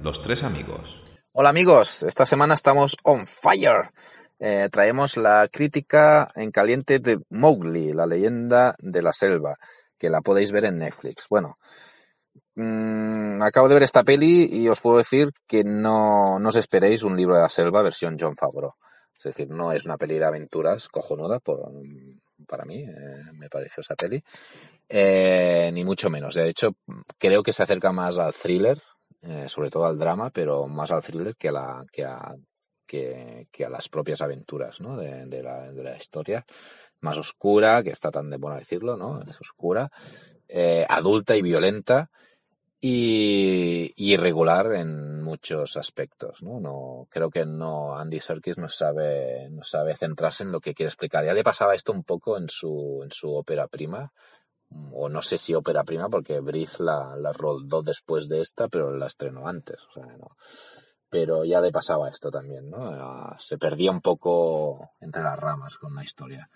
[0.00, 0.80] los tres amigos.
[1.32, 3.90] Hola amigos, esta semana estamos on fire.
[4.38, 9.56] Eh, traemos la crítica en caliente de Mowgli, la leyenda de la selva,
[9.98, 11.26] que la podéis ver en Netflix.
[11.28, 11.56] Bueno,
[12.54, 17.02] mmm, acabo de ver esta peli y os puedo decir que no, no os esperéis
[17.02, 18.72] un libro de la selva versión John Favreau.
[19.16, 21.72] Es decir, no es una peli de aventuras cojonuda por,
[22.46, 24.22] para mí, eh, me pareció esa peli.
[24.88, 26.34] Eh, ni mucho menos.
[26.34, 26.72] De hecho,
[27.18, 28.78] creo que se acerca más al thriller,
[29.28, 32.36] eh, sobre todo al drama, pero más al thriller que a, que a,
[32.86, 34.96] que, a las propias aventuras ¿no?
[34.96, 36.44] de, la, historia.
[37.00, 39.20] Más oscura, que está tan de bueno decirlo, ¿no?
[39.22, 39.90] Es oscura,
[40.48, 42.10] eh, adulta y violenta
[42.80, 46.60] y, y, irregular en muchos aspectos, ¿no?
[46.60, 50.88] no creo que no Andy Serkis no sabe, no sabe centrarse en lo que quiere
[50.88, 51.24] explicar.
[51.24, 54.12] Ya le pasaba esto un poco en su, en su ópera prima,
[54.92, 58.96] o no sé si ópera prima porque Briz la, la rodó después de esta, pero
[58.96, 60.28] la estrenó antes, o sea, no.
[61.08, 63.36] Pero ya le pasaba esto también, ¿no?
[63.38, 66.50] Se perdía un poco entre las ramas con la historia.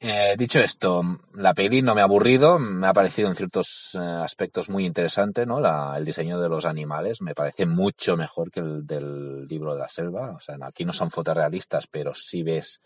[0.00, 1.02] Eh, dicho esto,
[1.34, 5.44] la peli no me ha aburrido, me ha parecido en ciertos eh, aspectos muy interesante,
[5.44, 5.58] ¿no?
[5.58, 9.80] La, el diseño de los animales me parece mucho mejor que el del libro de
[9.80, 10.30] la selva.
[10.36, 12.80] O sea, aquí no son fotorrealistas, pero sí ves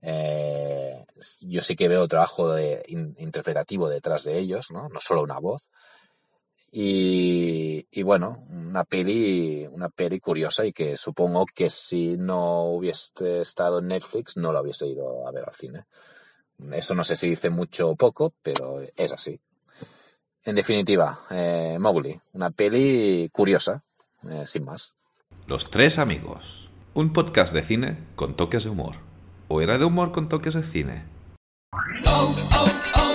[0.00, 1.04] eh,
[1.40, 4.88] yo sí que veo trabajo de, in, interpretativo detrás de ellos, ¿no?
[4.88, 5.68] No solo una voz.
[6.70, 13.40] Y, y, bueno, una peli, una peli curiosa y que supongo que si no hubiese
[13.40, 15.84] estado en Netflix no la hubiese ido a ver al cine.
[16.72, 19.40] Eso no sé si dice mucho o poco, pero es así.
[20.44, 23.82] En definitiva, eh, Mowgli, una peli curiosa,
[24.28, 24.92] eh, sin más.
[25.46, 26.42] Los tres amigos,
[26.94, 29.07] un podcast de cine con toques de humor
[29.48, 31.04] o era de humor con toques de cine.
[32.06, 33.08] Oh, oh, oh,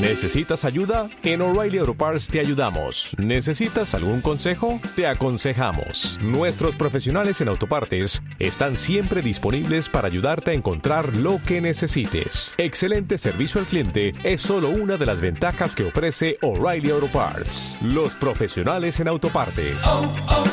[0.00, 1.08] ¿Necesitas ayuda?
[1.24, 3.14] En O'Reilly Auto Parts te ayudamos.
[3.18, 4.80] ¿Necesitas algún consejo?
[4.94, 6.18] Te aconsejamos.
[6.22, 12.54] Nuestros profesionales en autopartes están siempre disponibles para ayudarte a encontrar lo que necesites.
[12.56, 17.78] Excelente servicio al cliente es solo una de las ventajas que ofrece O'Reilly Auto Parts.
[17.82, 19.76] Los profesionales en autopartes.
[19.84, 20.44] Oh, oh,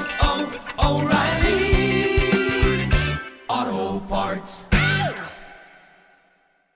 [0.78, 1.63] oh,